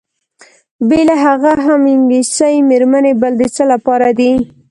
[0.87, 4.31] بېله هغه هم انګلیسۍ میرمنې بل د څه لپاره دي؟